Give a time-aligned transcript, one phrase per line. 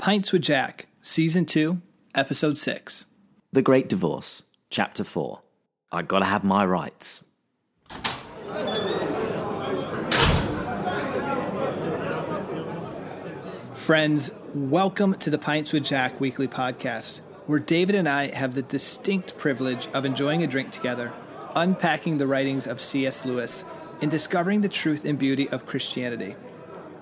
[0.00, 1.78] Pints with Jack, Season 2,
[2.14, 3.04] Episode 6.
[3.52, 5.40] The Great Divorce, Chapter 4.
[5.92, 7.22] I gotta have my rights.
[13.74, 18.62] Friends, welcome to the Pints with Jack weekly podcast, where David and I have the
[18.62, 21.12] distinct privilege of enjoying a drink together,
[21.54, 23.26] unpacking the writings of C.S.
[23.26, 23.66] Lewis,
[24.00, 26.36] and discovering the truth and beauty of Christianity.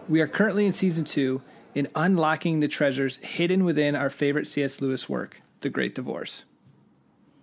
[0.08, 1.42] We are currently in season two
[1.78, 4.80] in unlocking the treasures hidden within our favorite C.S.
[4.80, 6.42] Lewis work, The Great Divorce.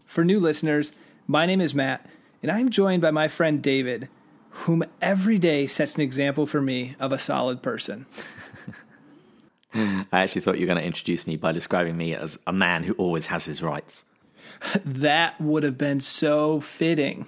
[0.05, 0.91] For new listeners,
[1.25, 2.05] my name is Matt,
[2.43, 4.09] and I'm joined by my friend David,
[4.49, 8.07] whom every day sets an example for me of a solid person.
[9.73, 12.83] I actually thought you were going to introduce me by describing me as a man
[12.83, 14.03] who always has his rights.
[14.83, 17.27] That would have been so fitting.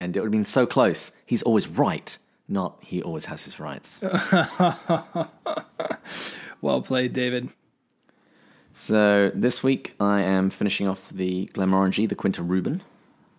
[0.00, 1.12] And it would have been so close.
[1.24, 4.00] He's always right, not he always has his rights.
[6.60, 7.50] Well played, David.
[8.72, 12.80] so this week I am finishing off the Glenmorangie, the Quinta Ruban.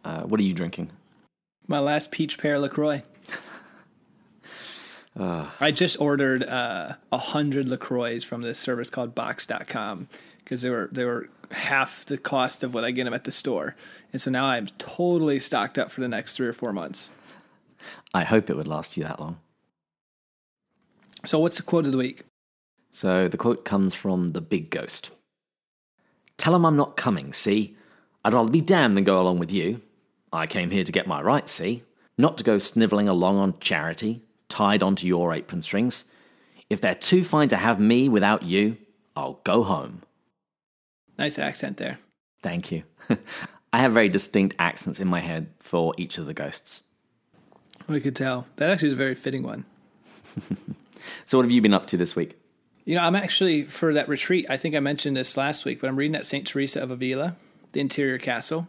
[0.06, 0.92] Uh, what are you drinking?
[1.68, 3.04] My last peach pear LaCroix.
[5.20, 10.08] I just ordered uh, a hundred LaCroix from this service called Boxed.com
[10.40, 13.32] because they were they were half the cost of what I get them at the
[13.32, 13.76] store,
[14.14, 17.12] and so now I'm totally stocked up for the next three or four months.
[18.14, 19.40] I hope it would last you that long.
[21.26, 22.24] So, what's the quote of the week?
[22.92, 25.12] So the quote comes from the big ghost.
[26.38, 27.76] Tell him I'm not coming, see?
[28.24, 29.82] I'd rather be damned than go along with you.
[30.32, 31.84] I came here to get my rights, see?
[32.18, 36.06] Not to go snivelling along on charity, tied onto your apron strings.
[36.70, 38.78] If they're too fine to have me without you,
[39.16, 40.04] I'll go home.
[41.18, 42.00] Nice accent there.
[42.42, 42.84] Thank you.
[43.74, 46.84] I have very distinct accents in my head for each of the ghosts.
[47.88, 49.66] We could tell that actually is a very fitting one.
[51.26, 52.39] So, what have you been up to this week?
[52.90, 54.48] You know, I'm actually for that retreat.
[54.50, 57.36] I think I mentioned this last week, but I'm reading that Saint Teresa of Avila,
[57.72, 58.68] the interior castle,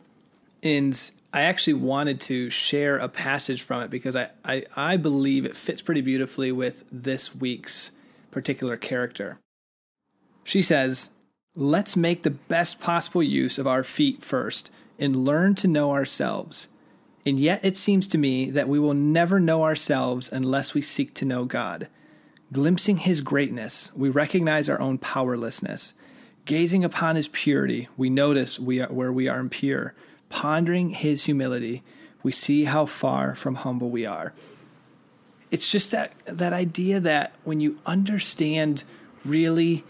[0.62, 5.46] and I actually wanted to share a passage from it because I, I, I believe
[5.46, 7.92] it fits pretty beautifully with this week's
[8.30, 9.38] particular character.
[10.44, 11.08] She says,
[11.56, 16.68] Let's make the best possible use of our feet first and learn to know ourselves.
[17.24, 21.14] And yet it seems to me that we will never know ourselves unless we seek
[21.14, 21.88] to know God.
[22.52, 25.94] Glimpsing his greatness, we recognize our own powerlessness.
[26.46, 29.94] Gazing upon his purity, we notice we are, where we are impure.
[30.30, 31.84] Pondering his humility,
[32.22, 34.32] we see how far from humble we are.
[35.50, 38.84] It's just that, that idea that when you understand
[39.24, 39.84] really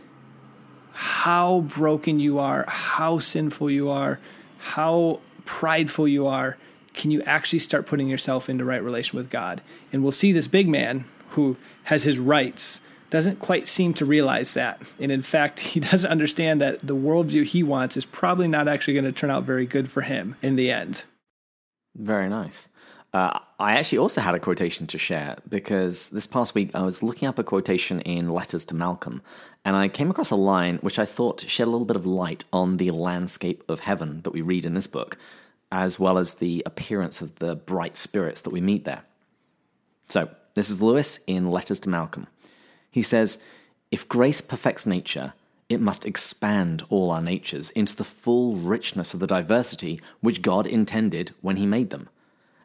[0.92, 4.21] how broken you are, how sinful you are,
[4.59, 6.59] how prideful you are,
[6.92, 9.62] can you actually start putting yourself into right relation with God?
[9.92, 11.56] And we'll see this big man who
[11.91, 12.81] has his rights
[13.11, 14.81] doesn't quite seem to realize that.
[15.01, 18.95] And in fact, he doesn't understand that the worldview he wants is probably not actually
[18.95, 21.03] going to turn out very good for him in the end.
[21.97, 22.69] Very nice.
[23.12, 27.03] Uh, I actually also had a quotation to share because this past week I was
[27.03, 29.21] looking up a quotation in Letters to Malcolm
[29.65, 32.45] and I came across a line which I thought shed a little bit of light
[32.53, 35.19] on the landscape of heaven that we read in this book,
[35.72, 39.03] as well as the appearance of the bright spirits that we meet there.
[40.09, 42.27] So, this is Lewis in Letters to Malcolm.
[42.91, 43.38] He says,
[43.91, 45.34] If grace perfects nature,
[45.69, 50.66] it must expand all our natures into the full richness of the diversity which God
[50.66, 52.09] intended when He made them,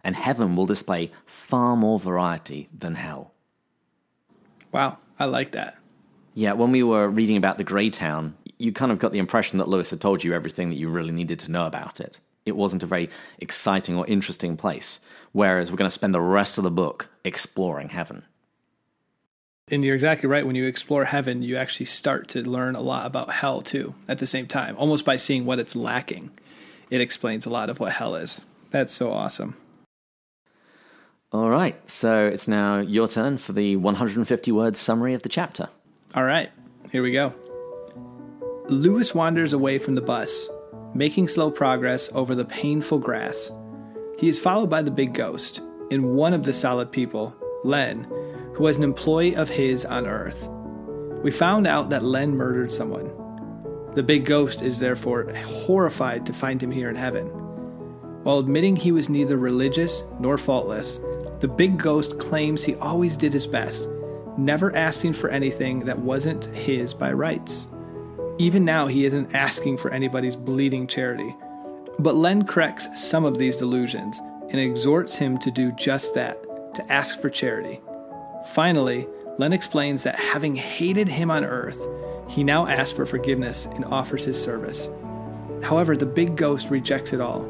[0.03, 3.34] and heaven will display far more variety than hell.
[4.72, 5.78] Wow, I like that.
[6.34, 9.59] Yeah, when we were reading about the Grey Town, you kind of got the impression
[9.59, 12.19] that Lewis had told you everything that you really needed to know about it.
[12.45, 13.09] It wasn't a very
[13.40, 15.00] exciting or interesting place,
[15.35, 18.23] whereas we're going to spend the rest of the book exploring heaven.
[19.68, 20.46] And you're exactly right.
[20.46, 24.19] When you explore heaven, you actually start to learn a lot about hell too at
[24.19, 26.31] the same time, almost by seeing what it's lacking.
[26.90, 28.40] It explains a lot of what hell is.
[28.69, 29.57] That's so awesome.
[31.34, 35.68] All right, so it's now your turn for the 150 word summary of the chapter.
[36.13, 36.50] All right,
[36.94, 37.34] here we go.
[38.69, 40.48] Lewis wanders away from the bus,
[40.94, 43.51] making slow progress over the painful grass.
[44.17, 48.07] He is followed by the big ghost and one of the solid people, Len,
[48.53, 50.50] who was an employee of his on Earth.
[51.21, 53.12] We found out that Len murdered someone.
[53.91, 57.27] The big ghost is therefore horrified to find him here in heaven.
[58.23, 61.00] While admitting he was neither religious nor faultless,
[61.41, 63.89] the big ghost claims he always did his best,
[64.38, 67.68] never asking for anything that wasn't his by rights.
[68.38, 71.35] Even now, he isn't asking for anybody's bleeding charity.
[72.00, 74.19] But Len corrects some of these delusions
[74.50, 76.38] and exhorts him to do just that
[76.75, 77.81] to ask for charity.
[78.47, 79.07] Finally,
[79.38, 81.80] Len explains that having hated him on earth,
[82.27, 84.89] He now asks for forgiveness and offers his service.
[85.62, 87.47] However, the big ghost rejects it all,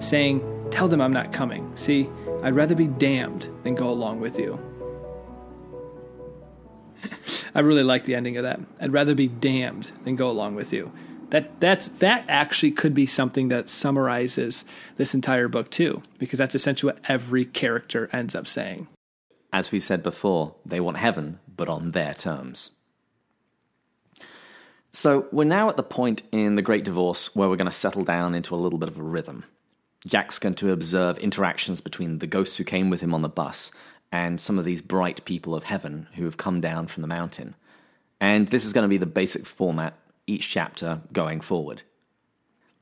[0.00, 1.70] saying, Tell them I'm not coming.
[1.76, 2.10] See,
[2.42, 4.60] I'd rather be damned than go along with you.
[7.54, 8.60] I really like the ending of that.
[8.80, 10.92] I'd rather be damned than go along with you.
[11.30, 14.64] That that's that actually could be something that summarizes
[14.96, 18.88] this entire book too, because that's essentially what every character ends up saying.
[19.52, 22.70] As we said before, they want heaven, but on their terms.
[24.90, 28.04] So we're now at the point in the Great Divorce where we're going to settle
[28.04, 29.44] down into a little bit of a rhythm.
[30.06, 33.70] Jack's going to observe interactions between the ghosts who came with him on the bus
[34.10, 37.54] and some of these bright people of heaven who have come down from the mountain.
[38.20, 39.94] And this is going to be the basic format
[40.28, 41.82] each chapter going forward.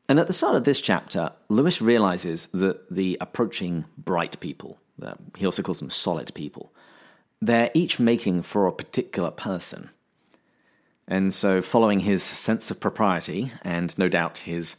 [0.09, 5.15] And at the start of this chapter, Lewis realizes that the approaching bright people, uh,
[5.37, 6.73] he also calls them solid people,
[7.41, 9.91] they're each making for a particular person.
[11.09, 14.77] And so, following his sense of propriety, and no doubt his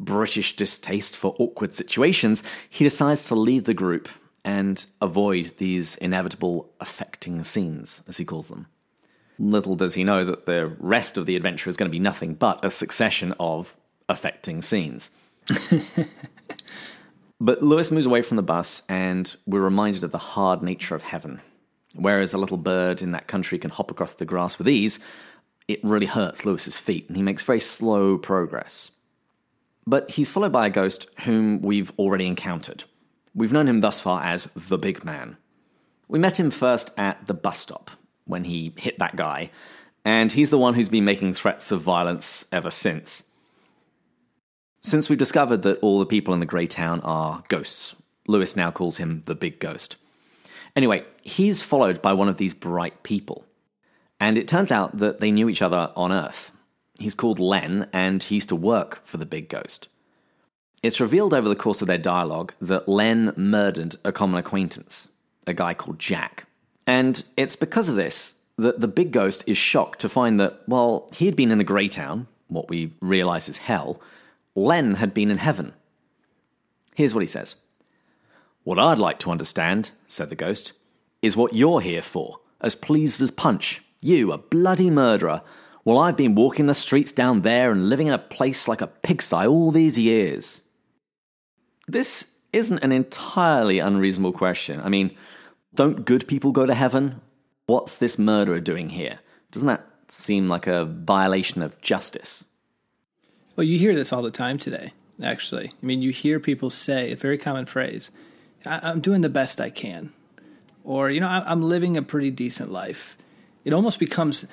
[0.00, 4.08] British distaste for awkward situations, he decides to leave the group
[4.44, 8.66] and avoid these inevitable affecting scenes, as he calls them.
[9.38, 12.34] Little does he know that the rest of the adventure is going to be nothing
[12.34, 13.76] but a succession of
[14.08, 15.10] affecting scenes.
[17.40, 21.02] but Lewis moves away from the bus, and we're reminded of the hard nature of
[21.02, 21.40] heaven.
[21.94, 24.98] Whereas a little bird in that country can hop across the grass with ease,
[25.68, 28.90] it really hurts Lewis's feet, and he makes very slow progress.
[29.86, 32.84] But he's followed by a ghost whom we've already encountered.
[33.34, 35.36] We've known him thus far as the Big Man.
[36.08, 37.90] We met him first at the bus stop,
[38.28, 39.50] when he hit that guy,
[40.04, 43.24] and he's the one who's been making threats of violence ever since.
[44.80, 47.96] Since we've discovered that all the people in the Grey Town are ghosts,
[48.26, 49.96] Lewis now calls him the Big Ghost.
[50.76, 53.44] Anyway, he's followed by one of these bright people,
[54.20, 56.52] and it turns out that they knew each other on Earth.
[56.98, 59.88] He's called Len, and he used to work for the Big Ghost.
[60.82, 65.08] It's revealed over the course of their dialogue that Len murdered a common acquaintance,
[65.46, 66.47] a guy called Jack.
[66.88, 71.08] And it's because of this that the big ghost is shocked to find that, while
[71.12, 74.00] he had been in the Grey Town, what we realize is hell,
[74.56, 75.74] Len had been in heaven.
[76.94, 77.56] Here's what he says
[78.64, 80.72] What I'd like to understand, said the ghost,
[81.20, 83.82] is what you're here for, as pleased as punch.
[84.00, 85.42] You, a bloody murderer.
[85.84, 88.86] Well, I've been walking the streets down there and living in a place like a
[88.86, 90.62] pigsty all these years.
[91.86, 94.80] This isn't an entirely unreasonable question.
[94.80, 95.16] I mean,
[95.74, 97.20] don't good people go to heaven?
[97.66, 99.18] What's this murderer doing here?
[99.50, 102.44] Doesn't that seem like a violation of justice?
[103.56, 104.92] Well, you hear this all the time today,
[105.22, 105.68] actually.
[105.68, 108.10] I mean, you hear people say a very common phrase
[108.66, 110.12] I'm doing the best I can.
[110.84, 113.16] Or, you know, I'm living a pretty decent life.
[113.64, 114.46] It almost becomes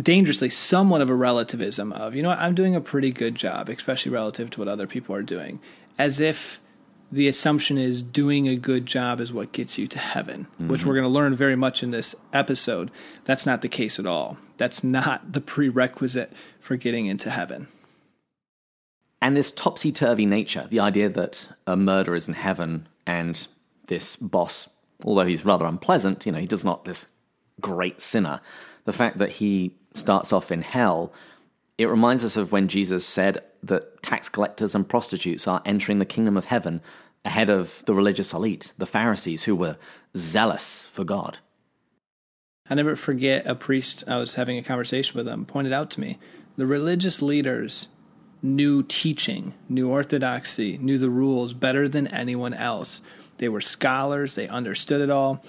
[0.00, 4.12] dangerously somewhat of a relativism of, you know, I'm doing a pretty good job, especially
[4.12, 5.58] relative to what other people are doing,
[5.98, 6.60] as if
[7.10, 10.68] the assumption is doing a good job is what gets you to heaven, mm-hmm.
[10.68, 12.90] which we're going to learn very much in this episode.
[13.24, 14.38] That's not the case at all.
[14.56, 17.68] That's not the prerequisite for getting into heaven.
[19.22, 23.46] And this topsy turvy nature, the idea that a murderer is in heaven and
[23.88, 24.68] this boss,
[25.04, 27.06] although he's rather unpleasant, you know, he does not this
[27.60, 28.40] great sinner.
[28.84, 31.12] The fact that he starts off in hell,
[31.78, 36.04] it reminds us of when Jesus said, that tax collectors and prostitutes are entering the
[36.04, 36.80] kingdom of heaven
[37.24, 39.76] ahead of the religious elite, the Pharisees, who were
[40.16, 41.38] zealous for God.
[42.68, 46.00] I never forget a priest I was having a conversation with him pointed out to
[46.00, 46.18] me
[46.56, 47.88] the religious leaders
[48.42, 53.02] knew teaching, knew orthodoxy, knew the rules better than anyone else.
[53.38, 55.44] They were scholars, they understood it all.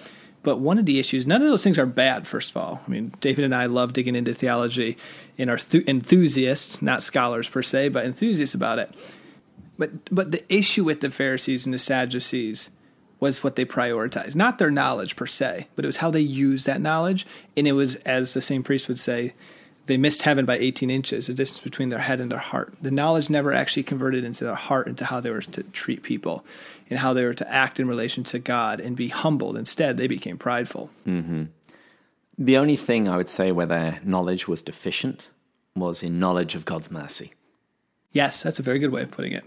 [0.47, 2.79] But one of the issues, none of those things are bad, first of all.
[2.87, 4.95] I mean, David and I love digging into theology
[5.37, 8.95] and are th- enthusiasts, not scholars per se, but enthusiasts about it.
[9.77, 12.69] But, but the issue with the Pharisees and the Sadducees
[13.19, 14.35] was what they prioritized.
[14.35, 17.27] Not their knowledge per se, but it was how they used that knowledge.
[17.57, 19.33] And it was, as the same priest would say,
[19.87, 22.73] they missed heaven by 18 inches, the distance between their head and their heart.
[22.81, 26.45] The knowledge never actually converted into their heart, into how they were to treat people
[26.89, 29.57] and how they were to act in relation to God and be humbled.
[29.57, 30.89] Instead, they became prideful.
[31.05, 31.45] Mm-hmm.
[32.37, 35.29] The only thing I would say where their knowledge was deficient
[35.75, 37.33] was in knowledge of God's mercy.
[38.11, 39.45] Yes, that's a very good way of putting it.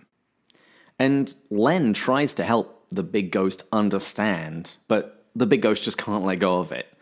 [0.99, 6.25] And Len tries to help the big ghost understand, but the big ghost just can't
[6.25, 6.93] let go of it.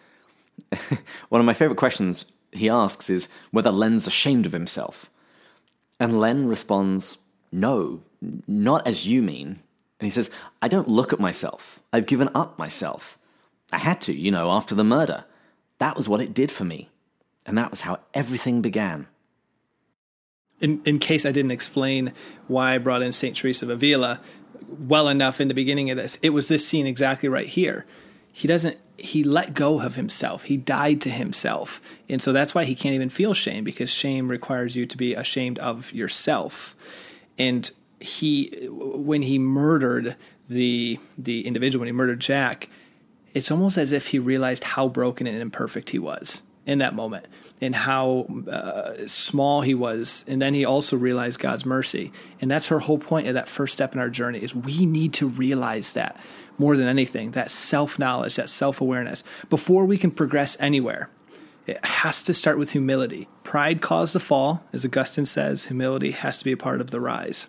[1.29, 5.11] One of my favorite questions he asks is whether Len's ashamed of himself.
[6.01, 7.19] And Len responds,
[7.53, 8.03] No,
[8.47, 9.61] not as you mean.
[10.01, 10.31] And he says,
[10.63, 11.81] I don't look at myself.
[11.93, 13.19] I've given up myself.
[13.73, 15.25] I had to, you know, after the murder.
[15.79, 16.89] That was what it did for me.
[17.47, 19.07] And that was how everything began.
[20.61, 22.13] In, in case I didn't explain
[22.47, 23.37] why I brought in St.
[23.37, 24.21] Teresa of Avila
[24.69, 27.87] well enough in the beginning of this, it was this scene exactly right here.
[28.39, 30.45] He doesn't, he let go of himself.
[30.45, 31.81] He died to himself.
[32.09, 35.13] And so that's why he can't even feel shame because shame requires you to be
[35.13, 36.77] ashamed of yourself.
[37.37, 37.69] And
[37.99, 40.15] he, when he murdered
[40.49, 42.69] the, the individual, when he murdered Jack,
[43.35, 47.27] it's almost as if he realized how broken and imperfect he was in that moment
[47.61, 52.67] and how uh, small he was and then he also realized god's mercy and that's
[52.67, 55.95] her whole point of that first step in our journey is we need to realize
[55.95, 56.21] that
[56.59, 61.11] more than anything that self-knowledge that self-awareness before we can progress anywhere
[61.67, 66.39] it has to start with humility pride caused the fall as augustine says humility has
[66.39, 67.49] to be a part of the rise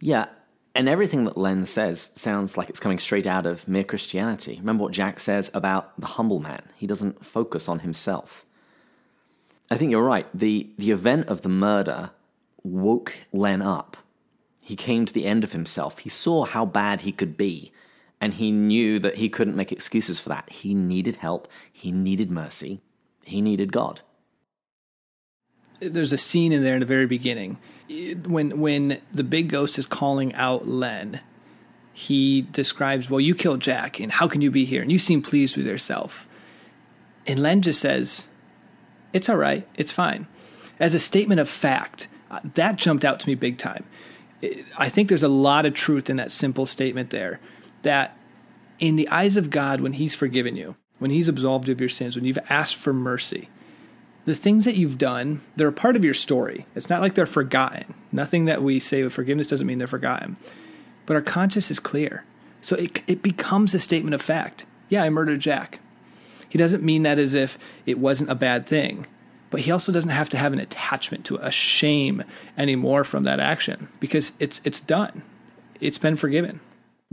[0.00, 0.26] yeah
[0.74, 4.56] and everything that Len says sounds like it's coming straight out of mere Christianity.
[4.58, 6.62] Remember what Jack says about the humble man.
[6.74, 8.44] He doesn't focus on himself.
[9.70, 10.26] I think you're right.
[10.34, 12.10] The, the event of the murder
[12.64, 13.96] woke Len up.
[14.62, 15.98] He came to the end of himself.
[15.98, 17.72] He saw how bad he could be,
[18.24, 20.48] and he knew that he couldn't make excuses for that.
[20.50, 22.80] He needed help, he needed mercy,
[23.22, 24.00] he needed God.
[25.80, 27.58] There's a scene in there in the very beginning
[28.26, 31.20] when when the big ghost is calling out Len,
[31.92, 34.80] he describes, "Well, you killed Jack, and how can you be here?
[34.80, 36.26] And you seem pleased with yourself."
[37.26, 38.26] And Len just says,
[39.12, 39.68] "It's all right.
[39.76, 40.26] It's fine."
[40.80, 43.84] As a statement of fact, uh, that jumped out to me big time.
[44.78, 47.40] I think there's a lot of truth in that simple statement there.
[47.84, 48.18] That
[48.78, 52.16] in the eyes of God, when He's forgiven you, when He's absolved of your sins,
[52.16, 53.48] when you've asked for mercy,
[54.24, 56.66] the things that you've done, they're a part of your story.
[56.74, 57.94] It's not like they're forgotten.
[58.10, 60.36] Nothing that we say with forgiveness doesn't mean they're forgotten.
[61.06, 62.24] But our conscience is clear.
[62.62, 64.64] So it, it becomes a statement of fact.
[64.88, 65.80] Yeah, I murdered Jack.
[66.48, 69.06] He doesn't mean that as if it wasn't a bad thing,
[69.50, 72.22] but he also doesn't have to have an attachment to a shame
[72.56, 75.22] anymore from that action because it's it's done.
[75.80, 76.60] It's been forgiven.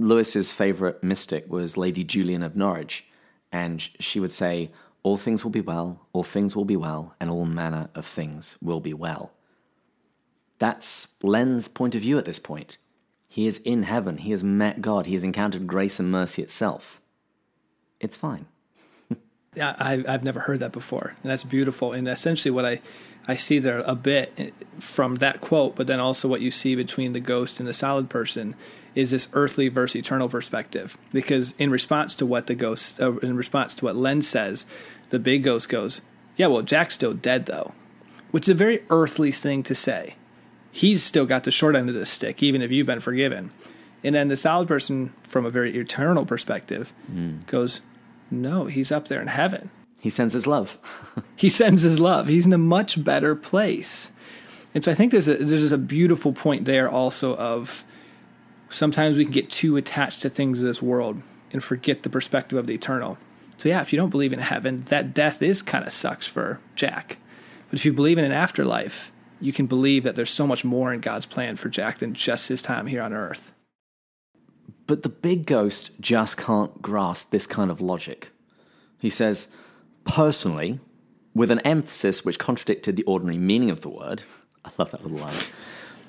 [0.01, 3.05] Lewis's favorite mystic was Lady Julian of Norwich,
[3.51, 4.71] and she would say,
[5.03, 8.55] all things will be well, all things will be well, and all manner of things
[8.61, 9.31] will be well.
[10.59, 12.77] That's Len's point of view at this point.
[13.27, 16.99] He is in heaven, he has met God, he has encountered grace and mercy itself.
[17.99, 18.47] It's fine.
[19.55, 21.93] yeah, I've never heard that before, and that's beautiful.
[21.93, 22.81] And essentially, what I,
[23.27, 27.13] I see there a bit from that quote, but then also what you see between
[27.13, 28.55] the ghost and the solid person
[28.95, 30.97] is this earthly versus eternal perspective.
[31.11, 34.65] Because in response to what the ghost, uh, in response to what Len says,
[35.09, 36.01] the big ghost goes,
[36.35, 37.73] "Yeah, well, Jack's still dead though,"
[38.31, 40.15] which is a very earthly thing to say.
[40.71, 43.51] He's still got the short end of the stick, even if you've been forgiven.
[44.03, 47.45] And then the solid person, from a very eternal perspective, mm.
[47.47, 47.81] goes,
[48.29, 49.69] "No, he's up there in heaven."
[49.99, 50.79] He sends his love.
[51.35, 52.27] he sends his love.
[52.27, 54.11] He's in a much better place.
[54.73, 57.83] And so I think there's a there's a beautiful point there also of
[58.71, 62.57] sometimes we can get too attached to things of this world and forget the perspective
[62.57, 63.17] of the eternal.
[63.57, 66.59] So yeah, if you don't believe in heaven, that death is kind of sucks for
[66.75, 67.17] Jack.
[67.69, 70.93] But if you believe in an afterlife, you can believe that there's so much more
[70.93, 73.51] in God's plan for Jack than just his time here on earth.
[74.87, 78.29] But the big ghost just can't grasp this kind of logic.
[78.99, 79.47] He says,
[80.03, 80.79] personally,
[81.33, 84.23] with an emphasis which contradicted the ordinary meaning of the word.
[84.65, 85.33] I love that little line.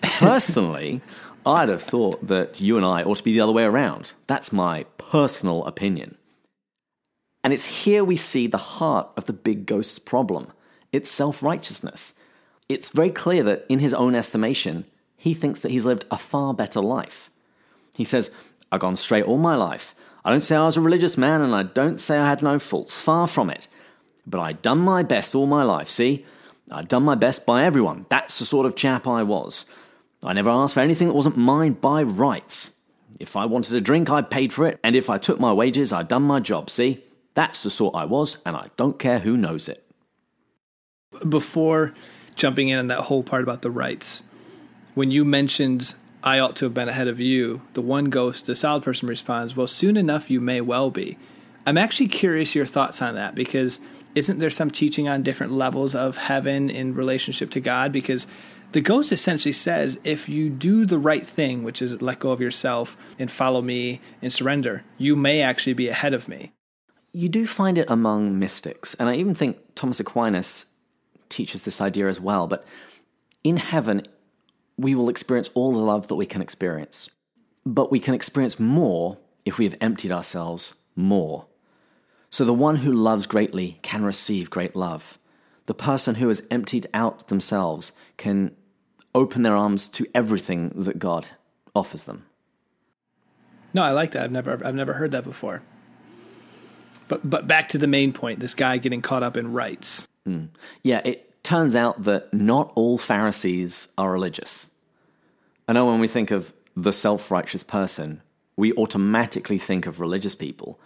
[0.02, 1.00] Personally,
[1.45, 4.13] I'd have thought that you and I ought to be the other way around.
[4.27, 6.17] That's my personal opinion.
[7.45, 10.53] And it's here we see the heart of the big ghost's problem
[10.93, 12.15] it's self righteousness.
[12.69, 14.85] It's very clear that, in his own estimation,
[15.17, 17.31] he thinks that he's lived a far better life.
[17.95, 18.31] He says,
[18.71, 19.95] I've gone straight all my life.
[20.25, 22.59] I don't say I was a religious man, and I don't say I had no
[22.59, 22.99] faults.
[22.99, 23.67] Far from it.
[24.27, 26.25] But I'd done my best all my life, see?
[26.71, 28.07] I'd done my best by everyone.
[28.09, 29.65] That's the sort of chap I was.
[30.25, 32.76] I never asked for anything that wasn't mine by rights.
[33.19, 35.93] If I wanted a drink, I paid for it, and if I took my wages,
[35.93, 37.05] I'd done my job, see?
[37.35, 39.85] That's the sort I was, and I don't care who knows it.
[41.29, 41.93] Before
[42.35, 44.23] jumping in on that whole part about the rights,
[44.95, 48.55] when you mentioned I ought to have been ahead of you, the one ghost, the
[48.55, 51.19] solid person responds, Well, soon enough you may well be.
[51.67, 53.81] I'm actually curious your thoughts on that because
[54.14, 57.93] isn't there some teaching on different levels of heaven in relationship to God?
[57.93, 58.26] Because
[58.73, 62.41] the ghost essentially says if you do the right thing, which is let go of
[62.41, 66.52] yourself and follow me and surrender, you may actually be ahead of me.
[67.12, 70.67] You do find it among mystics, and I even think Thomas Aquinas
[71.29, 72.47] teaches this idea as well.
[72.47, 72.64] But
[73.45, 74.02] in heaven,
[74.79, 77.11] we will experience all the love that we can experience.
[77.67, 81.47] But we can experience more if we have emptied ourselves more.
[82.31, 85.19] So the one who loves greatly can receive great love.
[85.67, 88.55] the person who has emptied out themselves can
[89.14, 91.26] open their arms to everything that God
[91.75, 92.26] offers them.
[93.75, 94.25] No, I like that.
[94.25, 95.62] I've never I've never heard that before.
[97.09, 100.07] But but back to the main point, this guy getting caught up in rights.
[100.26, 100.49] Mm.
[100.83, 104.69] Yeah, it turns out that not all Pharisees are religious.
[105.66, 108.23] I know when we think of the self-righteous person,
[108.57, 110.78] we automatically think of religious people.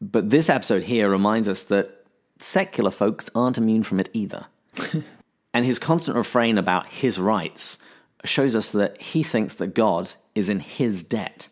[0.00, 2.04] But this episode here reminds us that
[2.38, 4.46] secular folks aren't immune from it either.
[5.58, 7.82] and his constant refrain about his rights
[8.22, 11.48] shows us that he thinks that God is in his debt.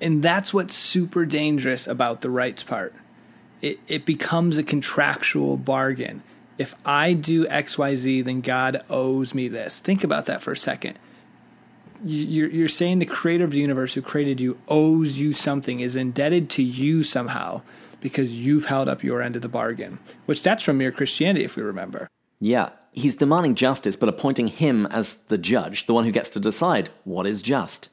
[0.00, 2.94] And that's what's super dangerous about the rights part.
[3.60, 6.22] It, it becomes a contractual bargain.
[6.56, 9.80] If I do XYZ, then God owes me this.
[9.80, 10.98] Think about that for a second.
[12.02, 15.94] You're, you're saying the creator of the universe who created you owes you something, is
[15.94, 17.60] indebted to you somehow
[18.00, 21.54] because you've held up your end of the bargain, which that's from mere Christianity, if
[21.54, 22.08] we remember.
[22.40, 26.40] Yeah, he's demanding justice, but appointing him as the judge, the one who gets to
[26.40, 27.88] decide what is just.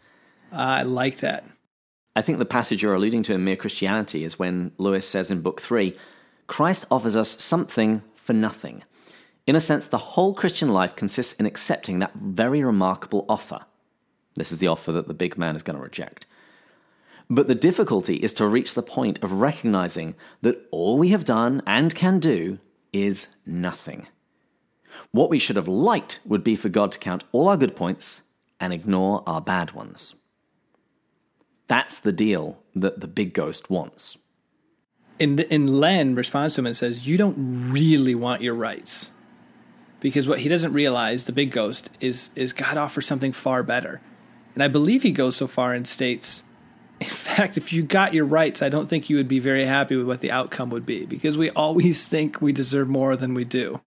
[0.51, 1.45] I like that.
[2.15, 5.41] I think the passage you're alluding to in Mere Christianity is when Lewis says in
[5.41, 5.95] Book 3
[6.47, 8.83] Christ offers us something for nothing.
[9.47, 13.65] In a sense, the whole Christian life consists in accepting that very remarkable offer.
[14.35, 16.25] This is the offer that the big man is going to reject.
[17.29, 21.61] But the difficulty is to reach the point of recognizing that all we have done
[21.65, 22.59] and can do
[22.93, 24.07] is nothing.
[25.11, 28.21] What we should have liked would be for God to count all our good points
[28.59, 30.15] and ignore our bad ones.
[31.67, 34.17] That's the deal that the big ghost wants.
[35.17, 39.11] In, in Len responds to him and says, You don't really want your rights.
[39.99, 44.01] Because what he doesn't realize, the big ghost, is, is God offers something far better.
[44.53, 46.43] And I believe he goes so far and states,
[46.99, 49.95] in fact, if you got your rights, I don't think you would be very happy
[49.95, 53.45] with what the outcome would be because we always think we deserve more than we
[53.45, 53.81] do.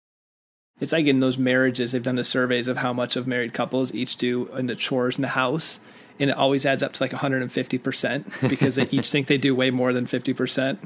[0.80, 3.94] It's like in those marriages, they've done the surveys of how much of married couples
[3.94, 5.80] each do in the chores in the house
[6.18, 9.70] and it always adds up to like 150% because they each think they do way
[9.70, 10.78] more than 50%.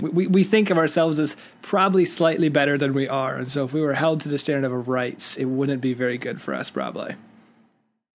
[0.00, 3.36] we, we think of ourselves as probably slightly better than we are.
[3.36, 6.18] And so if we were held to the standard of rights, it wouldn't be very
[6.18, 7.16] good for us, probably.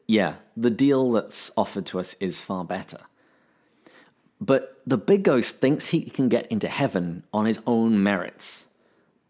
[0.07, 2.99] Yeah, the deal that's offered to us is far better.
[4.41, 8.65] But the big ghost thinks he can get into heaven on his own merits.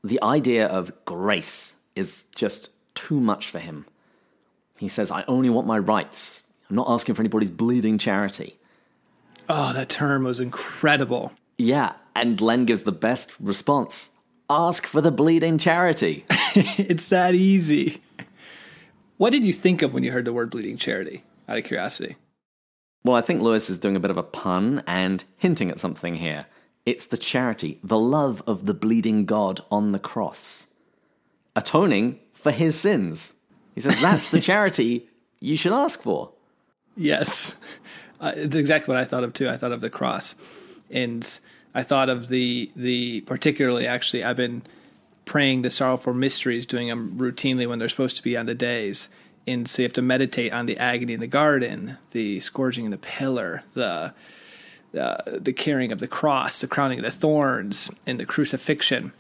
[0.04, 3.86] The idea of grace is just too much for him.
[4.78, 6.44] He says, I only want my rights.
[6.70, 8.58] I'm not asking for anybody's bleeding charity.
[9.50, 11.34] Oh, that term was incredible.
[11.58, 14.12] Yeah, and Len gives the best response
[14.50, 16.26] ask for the bleeding charity.
[16.56, 18.02] it's that easy.
[19.18, 22.16] What did you think of when you heard the word bleeding charity, out of curiosity?
[23.04, 26.16] Well, I think Lewis is doing a bit of a pun and hinting at something
[26.16, 26.46] here.
[26.90, 30.66] It's the charity, the love of the bleeding God on the cross,
[31.56, 33.34] atoning for his sins.
[33.76, 35.08] He says that's the charity
[35.40, 36.32] you should ask for.
[36.98, 37.54] Yes,
[38.20, 39.48] uh, it's exactly what I thought of too.
[39.48, 40.34] I thought of the cross,
[40.90, 41.40] and
[41.76, 44.24] I thought of the the particularly actually.
[44.24, 44.64] I've been
[45.26, 49.10] praying the sorrowful mysteries, doing them routinely when they're supposed to be on the days.
[49.46, 52.92] And so you have to meditate on the agony in the garden, the scourging in
[52.92, 54.16] the pillar, the
[54.98, 59.12] uh, the carrying of the cross, the crowning of the thorns, and the crucifixion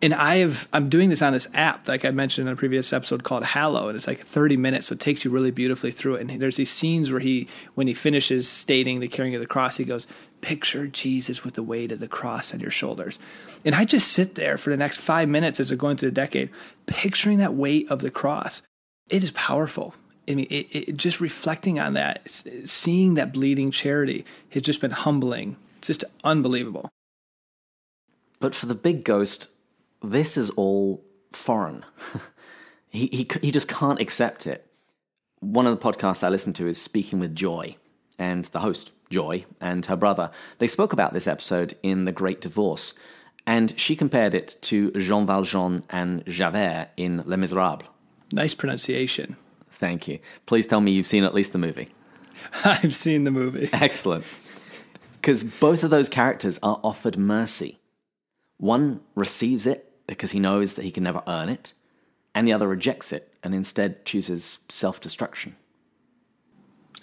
[0.00, 2.92] and I have I'm doing this on this app, like I mentioned in a previous
[2.92, 6.16] episode called Hallow, and it's like 30 minutes, so it takes you really beautifully through
[6.16, 6.30] it.
[6.30, 9.76] And there's these scenes where he, when he finishes stating the carrying of the cross,
[9.76, 10.06] he goes,
[10.40, 13.18] "Picture Jesus with the weight of the cross on your shoulders,"
[13.64, 16.14] and I just sit there for the next five minutes as we're going through the
[16.14, 16.50] decade,
[16.86, 18.62] picturing that weight of the cross.
[19.08, 19.94] It is powerful.
[20.28, 22.28] I mean, it, it, just reflecting on that,
[22.64, 25.56] seeing that bleeding charity has just been humbling.
[25.78, 26.88] It's just unbelievable.
[28.40, 29.48] But for the big ghost,
[30.02, 31.84] this is all foreign.
[32.88, 34.66] he, he, he just can't accept it.
[35.40, 37.76] One of the podcasts I listen to is Speaking with Joy,
[38.18, 42.40] and the host, Joy, and her brother, they spoke about this episode in The Great
[42.40, 42.94] Divorce,
[43.46, 47.88] and she compared it to Jean Valjean and Javert in Les Miserables.
[48.32, 49.36] Nice pronunciation.
[49.78, 50.18] Thank you.
[50.44, 51.94] Please tell me you've seen at least the movie.
[52.64, 53.70] I've seen the movie.
[53.72, 54.24] Excellent.
[55.20, 57.78] Because both of those characters are offered mercy.
[58.56, 61.74] One receives it because he knows that he can never earn it,
[62.34, 65.54] and the other rejects it and instead chooses self destruction.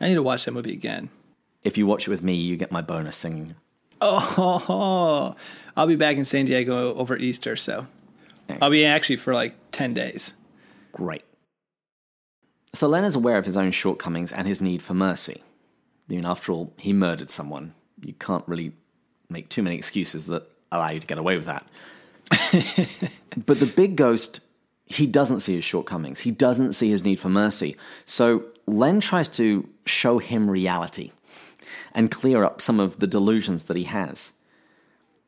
[0.02, 1.10] I need to watch that movie again.
[1.64, 3.56] If you watch it with me, you get my bonus singing.
[4.02, 5.36] Oh,
[5.78, 7.88] I'll be back in San Diego over Easter, so
[8.50, 8.64] Excellent.
[8.64, 10.34] I'll be actually for like 10 days.
[10.92, 11.24] Great.
[12.76, 15.42] So Len is aware of his own shortcomings and his need for mercy.
[16.10, 17.74] I mean, after all, he murdered someone.
[18.06, 18.74] You can't really
[19.30, 21.66] make too many excuses that allow you to get away with that.
[23.46, 24.42] but the big ghost,
[24.86, 26.20] he doesn't see his shortcomings.
[26.20, 27.78] He doesn't see his need for mercy.
[28.06, 31.12] So Len tries to show him reality
[31.94, 34.34] and clear up some of the delusions that he has.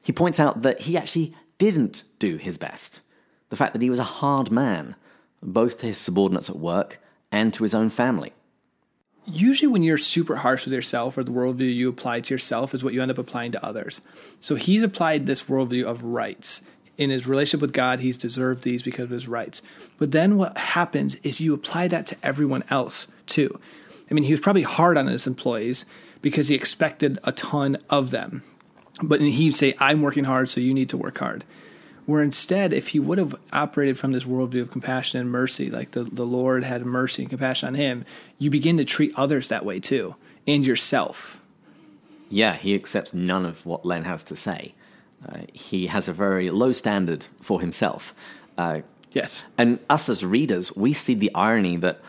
[0.01, 2.99] He points out that he actually didn't do his best.
[3.49, 4.95] The fact that he was a hard man,
[5.41, 6.99] both to his subordinates at work
[7.31, 8.33] and to his own family.
[9.25, 12.83] Usually, when you're super harsh with yourself or the worldview you apply to yourself is
[12.83, 13.99] what you end up applying to others.
[14.39, 16.61] So he's applied this worldview of rights.
[16.97, 19.61] In his relationship with God, he's deserved these because of his rights.
[19.99, 23.59] But then what happens is you apply that to everyone else too.
[24.09, 25.85] I mean, he was probably hard on his employees
[26.21, 28.43] because he expected a ton of them.
[29.03, 31.43] But he'd say, I'm working hard, so you need to work hard.
[32.07, 35.91] Where instead, if he would have operated from this worldview of compassion and mercy, like
[35.91, 38.05] the, the Lord had mercy and compassion on him,
[38.39, 40.15] you begin to treat others that way too,
[40.47, 41.41] and yourself.
[42.29, 44.73] Yeah, he accepts none of what Len has to say.
[45.27, 48.15] Uh, he has a very low standard for himself.
[48.57, 49.43] Uh, yes.
[49.57, 51.99] And us as readers, we see the irony that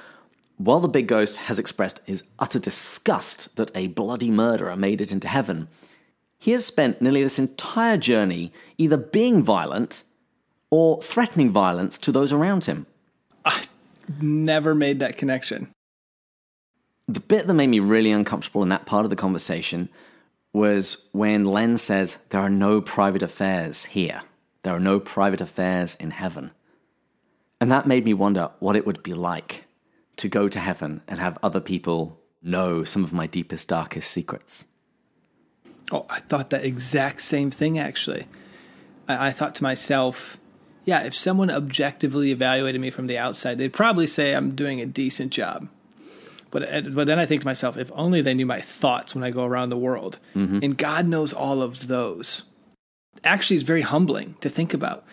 [0.58, 5.10] while the big ghost has expressed his utter disgust that a bloody murderer made it
[5.10, 5.66] into heaven,
[6.38, 10.04] he has spent nearly this entire journey either being violent
[10.70, 12.86] or threatening violence to those around him.
[13.44, 13.62] I
[14.20, 15.68] never made that connection.
[17.08, 19.88] The bit that made me really uncomfortable in that part of the conversation
[20.52, 24.22] was when Len says, There are no private affairs here.
[24.62, 26.50] There are no private affairs in heaven.
[27.60, 29.64] And that made me wonder what it would be like
[30.16, 34.66] to go to heaven and have other people know some of my deepest, darkest secrets.
[35.90, 38.26] Oh, I thought that exact same thing actually.
[39.08, 40.38] I, I, thought to myself,
[40.84, 44.86] yeah, if someone objectively evaluated me from the outside, they'd probably say I'm doing a
[44.86, 45.68] decent job.
[46.50, 49.30] But but then I think to myself, if only they knew my thoughts when I
[49.30, 50.60] go around the world, mm-hmm.
[50.62, 52.42] and God knows all of those.
[53.24, 55.04] Actually, it's very humbling to think about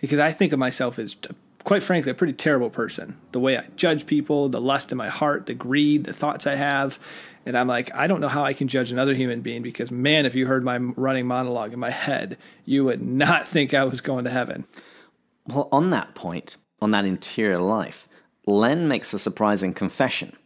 [0.00, 1.16] because I think of myself as,
[1.64, 3.16] quite frankly, a pretty terrible person.
[3.30, 6.56] The way I judge people, the lust in my heart, the greed, the thoughts I
[6.56, 6.98] have,
[7.44, 10.26] and I'm like, I don't know how I can judge another human being because, man,
[10.26, 14.00] if you heard my running monologue in my head, you would not think I was
[14.00, 14.64] going to heaven.
[15.48, 18.08] Well, on that point, on that interior life,
[18.46, 20.36] Len makes a surprising confession.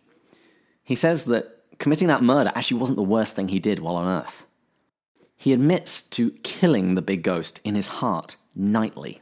[0.82, 4.22] He says that committing that murder actually wasn't the worst thing he did while on
[4.22, 4.46] Earth.
[5.37, 9.20] He admits to killing the big ghost in his heart nightly.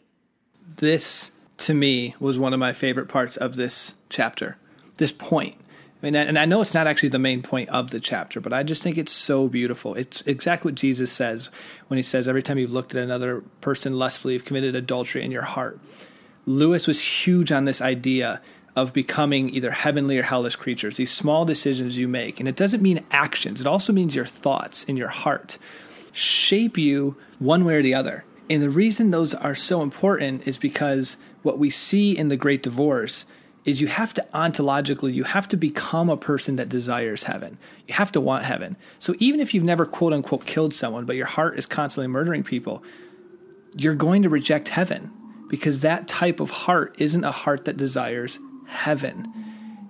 [0.77, 4.57] This, to me, was one of my favorite parts of this chapter.
[4.97, 5.57] This point
[6.05, 8.63] mean, and I know it's not actually the main point of the chapter, but I
[8.63, 9.95] just think it's so beautiful.
[9.95, 11.51] It's exactly what Jesus says
[11.89, 15.31] when he says, Every time you've looked at another person lustfully, you've committed adultery in
[15.31, 15.81] your heart.
[16.47, 18.43] Lewis was huge on this idea
[18.77, 22.41] of becoming either heavenly or hellish creatures, these small decisions you make.
[22.41, 25.59] And it doesn't mean actions, it also means your thoughts in your heart
[26.13, 28.25] shape you one way or the other.
[28.49, 32.63] And the reason those are so important is because what we see in the great
[32.63, 33.25] divorce
[33.65, 37.59] is you have to ontologically you have to become a person that desires heaven.
[37.87, 38.77] You have to want heaven.
[38.99, 42.45] So even if you've never quote unquote killed someone but your heart is constantly murdering
[42.45, 42.83] people
[43.77, 45.11] you're going to reject heaven
[45.49, 49.25] because that type of heart isn't a heart that desires heaven.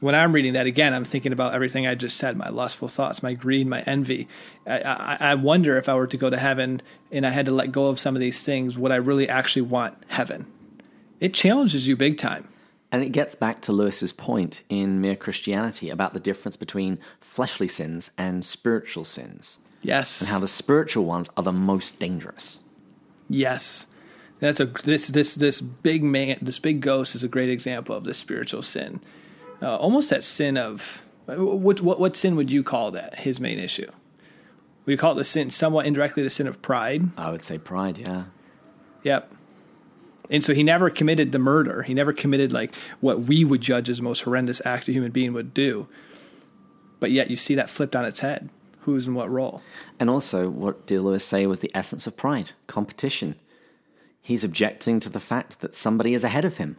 [0.01, 3.23] When i'm reading that again i'm thinking about everything i just said my lustful thoughts
[3.23, 4.29] my greed my envy.
[4.67, 7.53] I, I, I wonder if i were to go to heaven and i had to
[7.53, 10.47] let go of some of these things would i really actually want heaven?
[11.21, 12.49] It challenges you big time
[12.95, 17.67] and it gets back to Lewis's point in Mere Christianity about the difference between fleshly
[17.67, 19.59] sins and spiritual sins.
[19.83, 20.21] Yes.
[20.21, 22.61] And how the spiritual ones are the most dangerous.
[23.29, 23.87] Yes.
[24.39, 28.05] That's a this this this big man this big ghost is a great example of
[28.05, 29.01] the spiritual sin.
[29.61, 33.21] Uh, almost that sin of what, what what sin would you call that?
[33.21, 33.91] His main issue.
[34.87, 37.11] We call it the sin somewhat indirectly the sin of pride.
[37.17, 38.25] I would say pride, yeah.
[39.03, 39.33] Yep
[40.31, 41.83] and so he never committed the murder.
[41.83, 45.11] He never committed like what we would judge as the most horrendous act a human
[45.11, 45.87] being would do.
[47.01, 48.49] But yet you see that flipped on its head.
[48.81, 49.63] Who's in what role?
[49.99, 53.37] And also, what did Lewis say was the essence of pride competition.
[54.21, 56.77] He's objecting to the fact that somebody is ahead of him.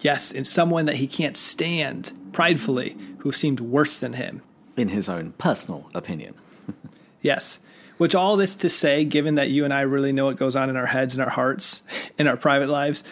[0.00, 4.42] Yes, in someone that he can't stand, pridefully, who seemed worse than him.
[4.76, 6.34] In his own personal opinion.
[7.20, 7.58] yes.
[8.00, 10.70] Which all this to say, given that you and I really know what goes on
[10.70, 11.82] in our heads and our hearts,
[12.18, 13.04] in our private lives,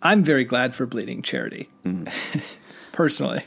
[0.00, 2.10] I'm very glad for Bleeding Charity, mm.
[2.92, 3.44] personally.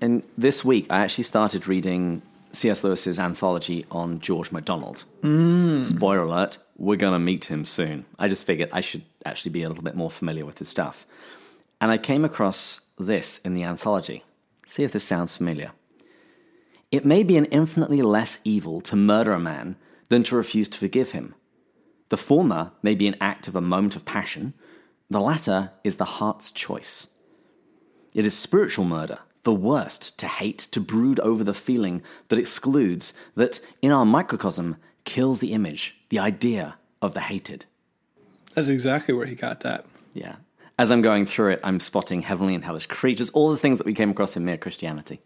[0.00, 2.84] And this week, I actually started reading C.S.
[2.84, 5.02] Lewis's anthology on George MacDonald.
[5.22, 5.82] Mm.
[5.82, 8.04] Spoiler alert, we're going to meet him soon.
[8.16, 11.04] I just figured I should actually be a little bit more familiar with his stuff.
[11.80, 14.22] And I came across this in the anthology.
[14.68, 15.72] See if this sounds familiar.
[16.92, 19.74] It may be an infinitely less evil to murder a man
[20.08, 21.34] than to refuse to forgive him.
[22.08, 24.54] The former may be an act of a moment of passion,
[25.08, 27.06] the latter is the heart's choice.
[28.12, 33.12] It is spiritual murder, the worst, to hate, to brood over the feeling that excludes,
[33.36, 37.66] that in our microcosm kills the image, the idea of the hated.
[38.54, 39.84] That's exactly where he got that.
[40.12, 40.36] Yeah.
[40.78, 43.86] As I'm going through it, I'm spotting heavenly and hellish creatures, all the things that
[43.86, 45.20] we came across in Mere Christianity.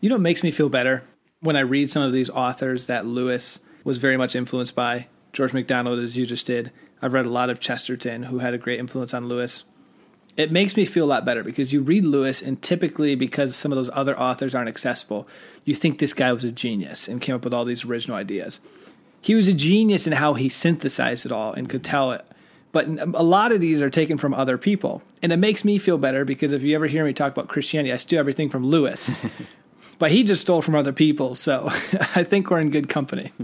[0.00, 1.04] You know what makes me feel better?
[1.40, 5.54] When I read some of these authors that Lewis was very much influenced by, George
[5.54, 6.72] MacDonald, as you just did.
[7.00, 9.64] I've read a lot of Chesterton, who had a great influence on Lewis.
[10.36, 13.72] It makes me feel a lot better because you read Lewis, and typically, because some
[13.72, 15.26] of those other authors aren't accessible,
[15.64, 18.60] you think this guy was a genius and came up with all these original ideas.
[19.22, 22.26] He was a genius in how he synthesized it all and could tell it.
[22.72, 25.02] But a lot of these are taken from other people.
[25.22, 27.90] And it makes me feel better because if you ever hear me talk about Christianity,
[27.90, 29.10] I steal everything from Lewis.
[29.98, 31.34] but he just stole from other people.
[31.34, 31.68] So
[32.14, 33.32] I think we're in good company.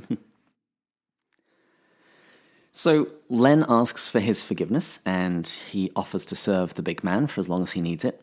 [2.76, 7.40] So Len asks for his forgiveness and he offers to serve the big man for
[7.40, 8.20] as long as he needs it.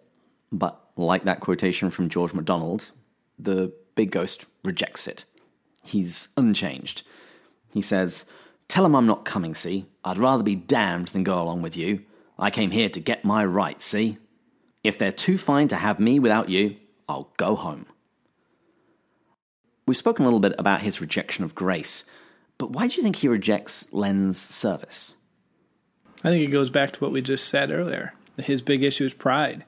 [0.51, 2.91] But like that quotation from George MacDonald,
[3.39, 5.23] the big ghost rejects it.
[5.85, 7.03] He's unchanged.
[7.73, 8.25] He says,
[8.67, 9.85] Tell him I'm not coming, see?
[10.03, 12.03] I'd rather be damned than go along with you.
[12.37, 14.17] I came here to get my rights, see?
[14.83, 16.75] If they're too fine to have me without you,
[17.07, 17.85] I'll go home.
[19.85, 22.03] We've spoken a little bit about his rejection of grace,
[22.61, 25.15] but why do you think he rejects Len's service?
[26.23, 28.13] I think it goes back to what we just said earlier.
[28.37, 29.65] His big issue is pride.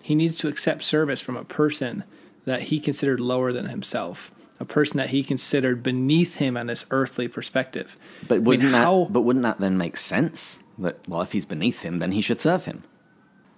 [0.00, 2.04] He needs to accept service from a person
[2.44, 6.86] that he considered lower than himself, a person that he considered beneath him on this
[6.92, 7.98] earthly perspective.
[8.28, 10.62] But wouldn't I mean, how, that but wouldn't that then make sense?
[10.78, 12.84] That well, if he's beneath him, then he should serve him.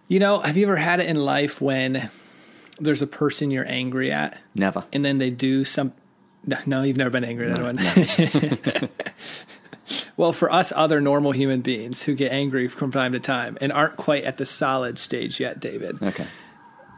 [0.09, 2.09] You know, have you ever had it in life when
[2.81, 4.41] there's a person you're angry at?
[4.55, 4.85] Never.
[4.95, 5.93] And then they do some
[6.47, 7.77] no, no, you've never been angry at no, anyone.
[7.77, 8.89] No.
[10.17, 13.73] well, for us other normal human beings who get angry from time to time and
[13.73, 16.03] aren't quite at the solid stage yet, David.
[16.03, 16.27] Okay.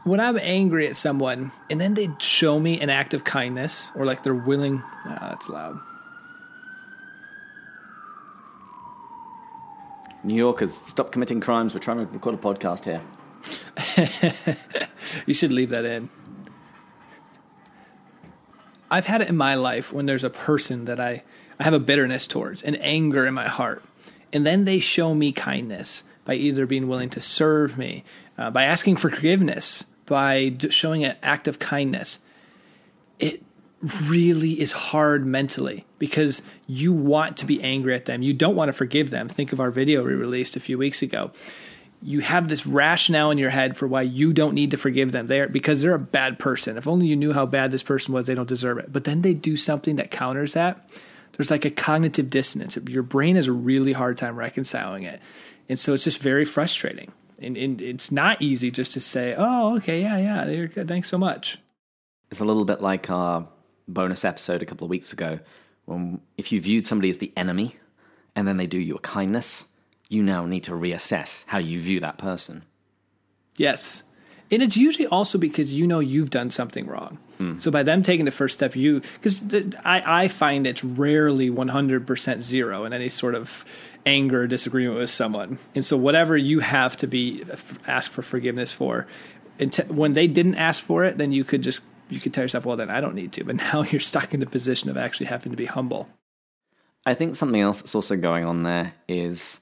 [0.03, 4.05] When I'm angry at someone and then they show me an act of kindness or
[4.05, 5.79] like they're willing, oh, that's loud.
[10.23, 11.75] New Yorkers, stop committing crimes.
[11.75, 13.01] We're trying to record a podcast here.
[15.27, 16.09] you should leave that in.
[18.89, 21.23] I've had it in my life when there's a person that I,
[21.59, 23.83] I have a bitterness towards, an anger in my heart,
[24.31, 28.03] and then they show me kindness by either being willing to serve me,
[28.37, 32.19] uh, by asking for forgiveness, by showing an act of kindness.
[33.19, 33.43] It
[34.07, 38.21] really is hard mentally because you want to be angry at them.
[38.21, 39.29] You don't want to forgive them.
[39.29, 41.31] Think of our video we released a few weeks ago
[42.05, 45.25] you have this rationale in your head for why you don't need to forgive them
[45.25, 46.77] there because they're a bad person.
[46.77, 48.93] If only you knew how bad this person was, they don't deserve it.
[48.93, 50.87] But then they do something that counters that.
[51.35, 52.77] There's like a cognitive dissonance.
[52.87, 55.19] Your brain has a really hard time reconciling it.
[55.67, 57.11] And so it's just very frustrating.
[57.39, 60.87] And, and it's not easy just to say, oh, okay, yeah, yeah, you're good.
[60.87, 61.57] Thanks so much.
[62.29, 63.47] It's a little bit like our
[63.87, 65.39] bonus episode a couple of weeks ago
[65.85, 67.75] when if you viewed somebody as the enemy
[68.35, 69.65] and then they do you a kindness,
[70.09, 72.63] you now need to reassess how you view that person.
[73.57, 74.03] Yes.
[74.51, 77.17] And it's usually also because you know you've done something wrong.
[77.39, 77.59] Mm.
[77.59, 79.43] So by them taking the first step, you because
[79.83, 83.65] I, I find it's rarely 100% zero in any sort of
[84.05, 85.57] anger or disagreement with someone.
[85.73, 87.43] And so whatever you have to be
[87.87, 89.07] ask for forgiveness for,
[89.87, 92.77] when they didn't ask for it, then you could just you could tell yourself, well,
[92.77, 93.43] then I don't need to.
[93.43, 96.07] But now you're stuck in the position of actually having to be humble.
[97.05, 99.59] I think something else that's also going on there is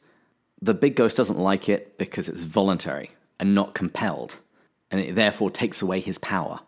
[0.63, 4.37] the big ghost doesn't like it because it's voluntary and not compelled,
[4.89, 6.61] and it therefore takes away his power.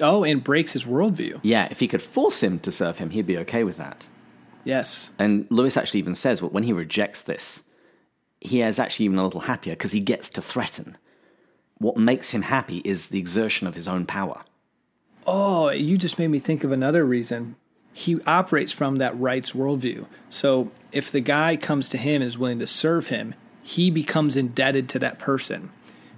[0.00, 1.40] Oh, and breaks his worldview.
[1.42, 4.06] Yeah, if he could force him to serve him, he'd be okay with that.
[4.64, 5.10] Yes.
[5.18, 7.62] And Lewis actually even says that when he rejects this,
[8.40, 10.96] he is actually even a little happier because he gets to threaten.
[11.78, 14.42] What makes him happy is the exertion of his own power.
[15.26, 17.56] Oh, you just made me think of another reason
[17.92, 20.06] he operates from that rights worldview.
[20.30, 24.36] So if the guy comes to him and is willing to serve him, he becomes
[24.36, 25.70] indebted to that person.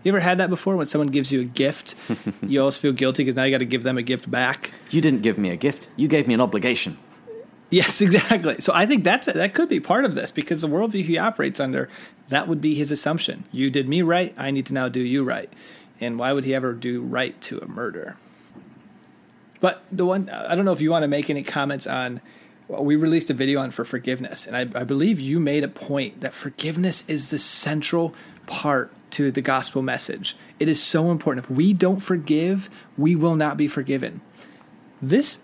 [0.02, 1.94] You ever had that before when someone gives you a gift?
[2.42, 4.70] you always feel guilty because now you got to give them a gift back.
[4.90, 5.88] You didn't give me a gift.
[5.96, 6.98] You gave me an obligation.
[7.70, 8.60] Yes, exactly.
[8.60, 11.58] So I think that's that could be part of this because the worldview he operates
[11.58, 11.88] under,
[12.28, 13.44] that would be his assumption.
[13.50, 14.34] You did me right.
[14.36, 15.50] I need to now do you right.
[16.00, 18.16] And why would he ever do right to a murder?
[19.64, 22.20] But the one I don't know if you want to make any comments on.
[22.68, 25.68] Well, we released a video on for forgiveness, and I, I believe you made a
[25.68, 30.36] point that forgiveness is the central part to the gospel message.
[30.60, 31.46] It is so important.
[31.46, 34.20] If we don't forgive, we will not be forgiven.
[35.00, 35.40] This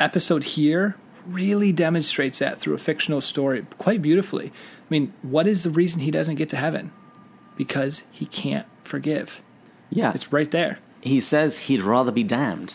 [0.00, 4.48] episode here really demonstrates that through a fictional story quite beautifully.
[4.48, 6.90] I mean, what is the reason he doesn't get to heaven?
[7.56, 9.42] Because he can't forgive.
[9.90, 10.10] Yeah.
[10.12, 10.80] It's right there.
[11.02, 12.74] he says he'd rather be damned.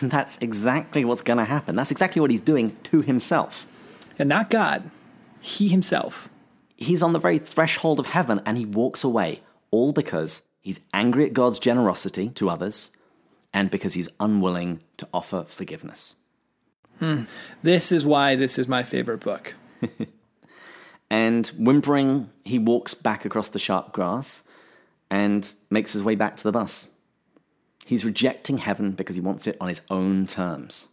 [0.00, 1.76] And that's exactly what's going to happen.
[1.76, 3.66] That's exactly what he's doing to himself.
[4.18, 4.90] And not God,
[5.40, 6.28] he himself.
[6.76, 11.24] He's on the very threshold of heaven and he walks away, all because he's angry
[11.24, 12.90] at God's generosity to others
[13.52, 16.16] and because he's unwilling to offer forgiveness.
[16.98, 17.22] Hmm.
[17.62, 19.54] This is why this is my favorite book.
[21.10, 24.42] And whimpering, he walks back across the sharp grass
[25.10, 26.88] and makes his way back to the bus.
[27.86, 30.88] He's rejecting heaven because he wants it on his own terms.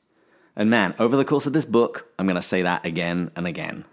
[0.56, 3.48] And man, over the course of this book, I'm going to say that again and
[3.48, 3.86] again.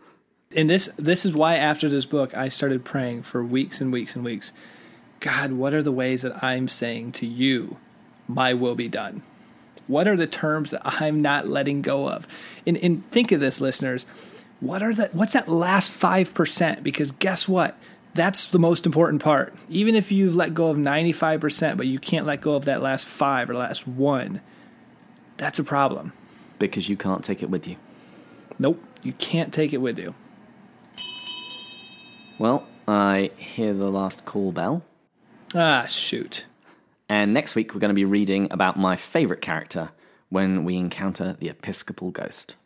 [0.54, 4.14] And this this is why after this book I started praying for weeks and weeks
[4.14, 4.52] and weeks.
[5.20, 7.78] God, what are the ways that I'm saying to you,
[8.28, 9.22] my will be done?
[9.86, 12.28] What are the terms that I'm not letting go of?
[12.66, 14.04] And, and think of this, listeners.
[14.60, 16.84] What are the what's that last five percent?
[16.84, 17.78] Because guess what?
[18.14, 19.54] That's the most important part.
[19.68, 23.06] Even if you've let go of 95%, but you can't let go of that last
[23.06, 24.40] five or last one,
[25.36, 26.12] that's a problem.
[26.58, 27.76] Because you can't take it with you.
[28.58, 30.14] Nope, you can't take it with you.
[32.38, 34.82] Well, I hear the last call bell.
[35.54, 36.46] Ah, shoot.
[37.08, 39.90] And next week, we're going to be reading about my favorite character
[40.28, 42.56] when we encounter the Episcopal Ghost.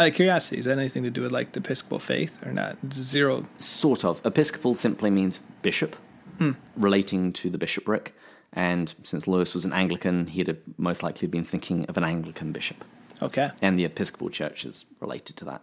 [0.00, 2.78] Out of curiosity, is that anything to do with like the Episcopal faith or not?
[2.90, 3.46] Zero.
[3.58, 4.24] Sort of.
[4.24, 5.94] Episcopal simply means bishop,
[6.38, 6.52] hmm.
[6.74, 8.14] relating to the bishopric.
[8.50, 12.50] And since Lewis was an Anglican, he'd have most likely been thinking of an Anglican
[12.50, 12.82] bishop.
[13.20, 13.50] Okay.
[13.60, 15.60] And the Episcopal Church is related to that.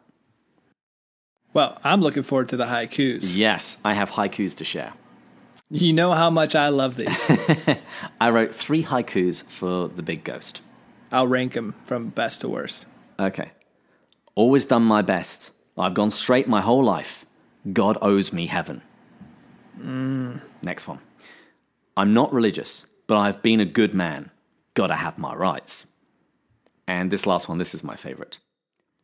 [1.54, 3.36] Well, I'm looking forward to the haikus.
[3.36, 4.94] Yes, I have haikus to share.
[5.72, 7.26] You know how much I love these.
[8.22, 10.62] I wrote three haikus for the big ghost.
[11.12, 12.86] I'll rank them from best to worst.
[13.20, 13.50] Okay.
[14.38, 15.50] Always done my best.
[15.76, 17.26] I've gone straight my whole life.
[17.74, 18.84] God owes me heaven.
[19.80, 20.42] Mm.
[20.62, 21.00] Next one.
[21.98, 24.30] I'm not religious, but I've been a good man.
[24.76, 25.88] Gotta have my rights.
[26.86, 28.38] And this last one, this is my favorite.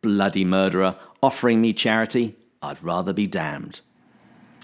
[0.04, 3.80] Bloody murderer, offering me charity, I'd rather be damned.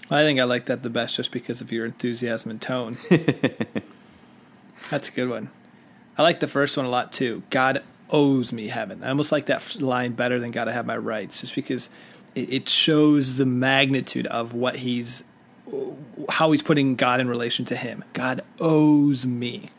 [0.08, 2.96] I think I like that the best just because of your enthusiasm and tone.
[4.88, 5.50] That's a good one.
[6.16, 7.42] I like the first one a lot too.
[7.50, 9.02] God owes me heaven.
[9.02, 11.90] I almost like that line better than "Gotta have my rights," just because
[12.34, 15.24] it, shows the magnitude of what he's,
[16.28, 18.04] how he's putting God in relation to him.
[18.12, 19.70] God owes me.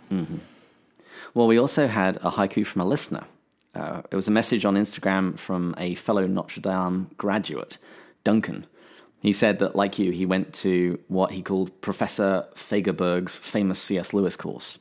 [1.33, 3.23] Well, we also had a haiku from a listener.
[3.73, 7.77] Uh, it was a message on Instagram from a fellow Notre Dame graduate,
[8.23, 8.65] Duncan.
[9.21, 14.13] He said that, like you, he went to what he called Professor Fagerberg's famous C.S.
[14.13, 14.79] Lewis course.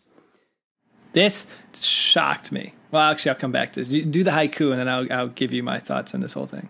[1.12, 2.74] This shocked me.
[2.90, 3.88] Well, actually, I'll come back to this.
[3.88, 6.68] Do the haiku, and then I'll, I'll give you my thoughts on this whole thing.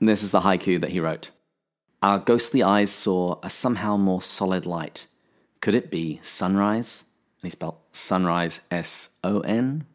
[0.00, 1.30] And this is the haiku that he wrote
[2.02, 5.06] Our ghostly eyes saw a somehow more solid light.
[5.60, 7.04] Could it be sunrise?
[7.40, 9.86] And he spelled sunrise S O N.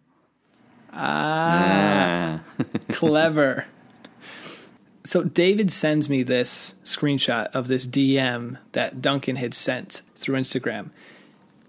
[0.91, 2.41] Ah.
[2.89, 3.65] Clever.
[5.03, 10.89] So David sends me this screenshot of this DM that Duncan had sent through Instagram.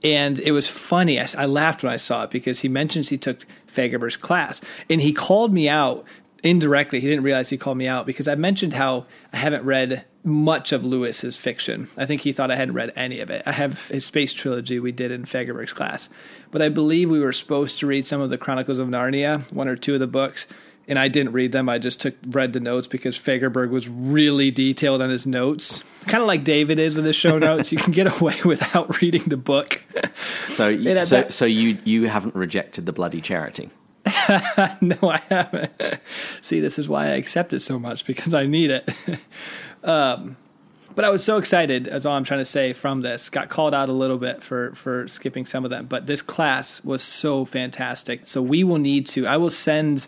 [0.02, 1.20] And it was funny.
[1.20, 4.60] I, I laughed when I saw it because he mentions he took Fagerberg's class.
[4.88, 6.04] And he called me out
[6.42, 7.00] indirectly.
[7.00, 10.72] He didn't realize he called me out because I mentioned how I haven't read much
[10.72, 11.88] of Lewis's fiction.
[11.96, 13.42] I think he thought I hadn't read any of it.
[13.46, 16.08] I have his space trilogy we did in Fagerberg's class.
[16.50, 19.68] But I believe we were supposed to read some of the Chronicles of Narnia, one
[19.68, 20.46] or two of the books
[20.88, 21.68] and I didn't read them.
[21.68, 26.20] I just took read the notes because Fagerberg was really detailed on his notes, kind
[26.22, 27.70] of like David is with his show notes.
[27.72, 29.82] You can get away without reading the book.
[30.48, 33.70] So, you, so, that- so you, you haven't rejected the bloody charity.
[34.80, 35.72] no, I haven't.
[36.42, 38.88] See, this is why I accept it so much because I need it.
[39.84, 40.36] um,
[40.94, 43.28] but I was so excited, as all I'm trying to say from this.
[43.30, 46.82] Got called out a little bit for for skipping some of them, but this class
[46.82, 48.26] was so fantastic.
[48.26, 49.26] So we will need to.
[49.26, 50.06] I will send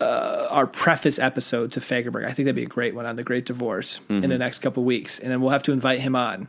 [0.00, 2.24] uh, our preface episode to Fagerberg.
[2.24, 4.84] I think that'd be a great one on the Great Divorce in the next couple
[4.84, 6.48] weeks, and then we'll have to invite him on.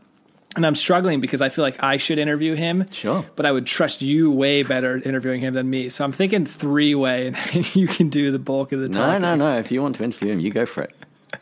[0.55, 2.89] And I'm struggling because I feel like I should interview him.
[2.89, 3.25] Sure.
[3.35, 5.89] But I would trust you way better interviewing him than me.
[5.89, 9.21] So I'm thinking three way, and you can do the bulk of the time.
[9.21, 9.59] No, no, no.
[9.59, 10.95] If you want to interview him, you go for it.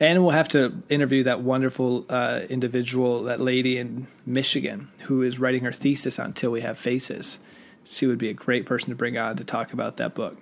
[0.00, 5.38] And we'll have to interview that wonderful uh, individual, that lady in Michigan who is
[5.38, 7.38] writing her thesis on Till We Have Faces.
[7.84, 10.36] She would be a great person to bring on to talk about that book.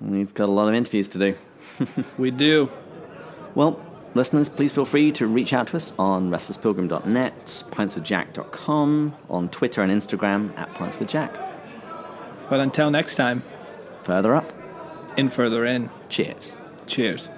[0.00, 1.34] We've got a lot of interviews to do.
[2.18, 2.70] We do.
[3.54, 3.80] Well,
[4.14, 9.90] listeners, please feel free to reach out to us on restlesspilgrim.net, pintswithjack.com, on Twitter and
[9.92, 11.34] Instagram at pintswithjack.
[12.48, 13.42] But until next time.
[14.02, 14.52] Further up.
[15.16, 15.90] in further in.
[16.08, 16.56] Cheers.
[16.86, 17.28] Cheers.